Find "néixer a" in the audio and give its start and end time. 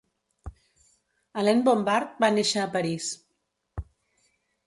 2.37-2.71